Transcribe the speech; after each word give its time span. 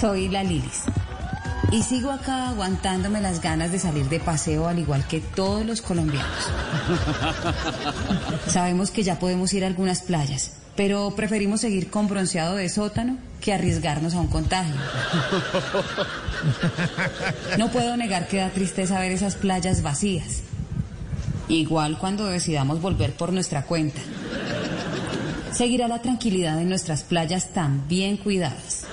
Soy 0.00 0.28
la 0.28 0.42
Lilis. 0.42 0.82
Y 1.70 1.82
sigo 1.82 2.10
acá 2.10 2.50
aguantándome 2.50 3.20
las 3.20 3.40
ganas 3.40 3.72
de 3.72 3.78
salir 3.78 4.08
de 4.08 4.20
paseo 4.20 4.68
al 4.68 4.78
igual 4.78 5.06
que 5.06 5.20
todos 5.20 5.64
los 5.64 5.80
colombianos. 5.80 6.28
Sabemos 8.46 8.90
que 8.90 9.02
ya 9.02 9.18
podemos 9.18 9.52
ir 9.54 9.64
a 9.64 9.68
algunas 9.68 10.02
playas, 10.02 10.52
pero 10.76 11.14
preferimos 11.16 11.60
seguir 11.62 11.90
con 11.90 12.08
bronceado 12.08 12.56
de 12.56 12.68
sótano 12.68 13.16
que 13.40 13.52
arriesgarnos 13.52 14.14
a 14.14 14.20
un 14.20 14.28
contagio. 14.28 14.74
No 17.58 17.70
puedo 17.70 17.96
negar 17.96 18.28
que 18.28 18.38
da 18.38 18.50
tristeza 18.50 19.00
ver 19.00 19.12
esas 19.12 19.36
playas 19.36 19.82
vacías. 19.82 20.42
Igual 21.48 21.98
cuando 21.98 22.26
decidamos 22.26 22.80
volver 22.80 23.14
por 23.14 23.32
nuestra 23.32 23.62
cuenta. 23.62 24.00
Seguirá 25.52 25.86
la 25.88 26.00
tranquilidad 26.00 26.60
en 26.60 26.68
nuestras 26.68 27.02
playas 27.02 27.52
tan 27.52 27.86
bien 27.88 28.16
cuidadas. 28.16 28.86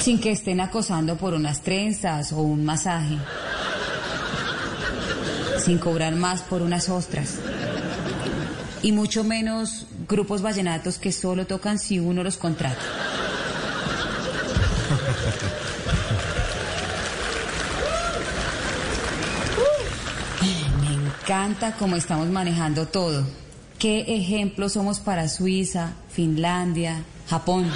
Sin 0.00 0.20
que 0.20 0.32
estén 0.32 0.60
acosando 0.60 1.16
por 1.16 1.34
unas 1.34 1.62
trenzas 1.62 2.32
o 2.32 2.38
un 2.38 2.64
masaje. 2.64 3.18
Sin 5.58 5.78
cobrar 5.78 6.14
más 6.14 6.42
por 6.42 6.62
unas 6.62 6.88
ostras. 6.88 7.38
Y 8.82 8.92
mucho 8.92 9.24
menos 9.24 9.86
grupos 10.08 10.42
vallenatos 10.42 10.98
que 10.98 11.12
solo 11.12 11.46
tocan 11.46 11.78
si 11.78 11.98
uno 11.98 12.22
los 12.22 12.36
contrata. 12.36 12.80
Me 20.80 20.92
encanta 20.92 21.74
cómo 21.78 21.96
estamos 21.96 22.28
manejando 22.28 22.86
todo. 22.86 23.24
¿Qué 23.78 24.16
ejemplo 24.16 24.68
somos 24.68 25.00
para 25.00 25.28
Suiza, 25.28 25.94
Finlandia, 26.10 27.04
Japón? 27.28 27.70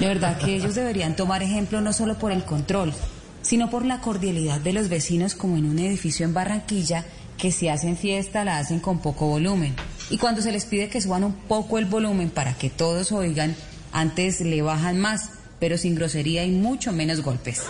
De 0.00 0.06
verdad 0.06 0.38
que 0.38 0.54
ellos 0.54 0.74
deberían 0.74 1.16
tomar 1.16 1.42
ejemplo 1.42 1.80
no 1.80 1.92
solo 1.92 2.18
por 2.18 2.30
el 2.32 2.44
control, 2.44 2.94
sino 3.42 3.70
por 3.70 3.84
la 3.84 4.00
cordialidad 4.00 4.60
de 4.60 4.72
los 4.72 4.88
vecinos 4.88 5.34
como 5.34 5.56
en 5.56 5.66
un 5.66 5.78
edificio 5.78 6.24
en 6.24 6.34
Barranquilla 6.34 7.04
que 7.36 7.52
si 7.52 7.68
hacen 7.68 7.96
fiesta 7.96 8.44
la 8.44 8.58
hacen 8.58 8.80
con 8.80 8.98
poco 8.98 9.26
volumen. 9.26 9.74
Y 10.10 10.18
cuando 10.18 10.42
se 10.42 10.52
les 10.52 10.64
pide 10.64 10.88
que 10.88 11.00
suban 11.00 11.24
un 11.24 11.32
poco 11.32 11.78
el 11.78 11.84
volumen 11.84 12.30
para 12.30 12.54
que 12.54 12.70
todos 12.70 13.12
oigan, 13.12 13.54
antes 13.92 14.40
le 14.40 14.62
bajan 14.62 14.98
más, 14.98 15.30
pero 15.60 15.78
sin 15.78 15.94
grosería 15.94 16.44
y 16.44 16.50
mucho 16.50 16.92
menos 16.92 17.22
golpes. 17.22 17.62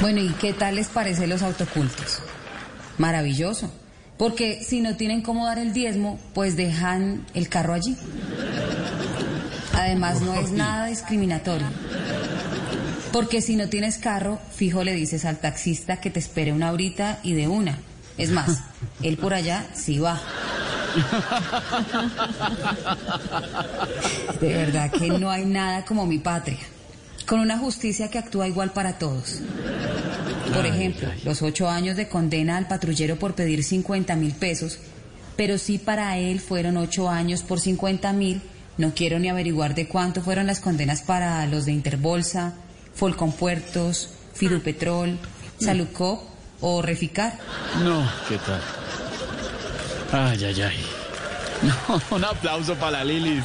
Bueno, 0.00 0.20
¿y 0.20 0.28
qué 0.34 0.52
tal 0.52 0.76
les 0.76 0.88
parece 0.88 1.26
los 1.26 1.42
autocultos? 1.42 2.20
Maravilloso. 2.98 3.70
Porque 4.18 4.62
si 4.64 4.80
no 4.80 4.96
tienen 4.96 5.22
cómo 5.22 5.46
dar 5.46 5.58
el 5.58 5.72
diezmo, 5.72 6.18
pues 6.32 6.56
dejan 6.56 7.26
el 7.34 7.48
carro 7.48 7.74
allí. 7.74 7.96
Además, 9.74 10.22
no 10.22 10.34
es 10.34 10.50
nada 10.52 10.86
discriminatorio. 10.86 11.66
Porque 13.12 13.42
si 13.42 13.56
no 13.56 13.68
tienes 13.68 13.98
carro, 13.98 14.38
fijo 14.54 14.84
le 14.84 14.94
dices 14.94 15.24
al 15.24 15.38
taxista 15.38 16.00
que 16.00 16.10
te 16.10 16.18
espere 16.18 16.52
una 16.52 16.72
horita 16.72 17.18
y 17.22 17.34
de 17.34 17.48
una. 17.48 17.78
Es 18.16 18.30
más, 18.30 18.62
él 19.02 19.18
por 19.18 19.34
allá 19.34 19.66
sí 19.74 19.98
va. 19.98 20.20
De 24.40 24.48
verdad 24.48 24.90
que 24.90 25.08
no 25.08 25.30
hay 25.30 25.44
nada 25.44 25.84
como 25.84 26.06
mi 26.06 26.18
patria. 26.18 26.58
Con 27.26 27.40
una 27.40 27.58
justicia 27.58 28.08
que 28.10 28.18
actúa 28.18 28.48
igual 28.48 28.72
para 28.72 28.98
todos. 28.98 29.40
Por 30.54 30.66
ejemplo, 30.66 31.08
los 31.24 31.42
ocho 31.42 31.68
años 31.68 31.96
de 31.96 32.08
condena 32.08 32.56
al 32.56 32.68
patrullero 32.68 33.16
por 33.16 33.34
pedir 33.34 33.62
50 33.64 34.16
mil 34.16 34.32
pesos, 34.34 34.78
pero 35.36 35.58
si 35.58 35.78
para 35.78 36.16
él 36.18 36.40
fueron 36.40 36.76
ocho 36.76 37.08
años 37.08 37.42
por 37.42 37.60
50 37.60 38.12
mil, 38.12 38.42
no 38.78 38.92
quiero 38.94 39.18
ni 39.18 39.28
averiguar 39.28 39.74
de 39.74 39.88
cuánto 39.88 40.22
fueron 40.22 40.46
las 40.46 40.60
condenas 40.60 41.02
para 41.02 41.46
los 41.46 41.66
de 41.66 41.72
Interbolsa, 41.72 42.54
Folcon 42.94 43.32
Puertos, 43.32 44.10
Fidupetrol, 44.34 45.18
Salucop 45.58 46.22
o 46.60 46.82
Reficar. 46.82 47.38
No, 47.82 48.08
¿qué 48.28 48.38
tal? 48.38 48.60
Ay, 50.12 50.44
ay, 50.44 50.62
ay. 50.62 50.76
No, 51.62 52.16
un 52.16 52.22
aplauso 52.22 52.74
para 52.74 52.98
la 52.98 53.04
Lilis. 53.04 53.44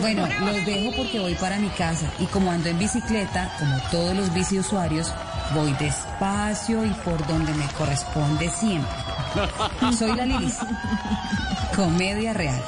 Bueno, 0.00 0.26
los 0.40 0.64
dejo 0.66 0.96
porque 0.96 1.20
voy 1.20 1.34
para 1.34 1.58
mi 1.58 1.68
casa 1.68 2.10
y 2.18 2.26
como 2.26 2.50
ando 2.50 2.68
en 2.68 2.78
bicicleta, 2.78 3.50
como 3.58 3.78
todos 3.90 4.16
los 4.16 4.32
biciusuarios, 4.32 5.12
voy 5.54 5.72
despacio 5.74 6.84
y 6.84 6.90
por 6.90 7.26
donde 7.26 7.52
me 7.54 7.66
corresponde 7.78 8.50
siempre. 8.50 8.90
Soy 9.96 10.14
la 10.14 10.26
Lilis. 10.26 10.58
Comedia 11.74 12.32
real. 12.32 12.62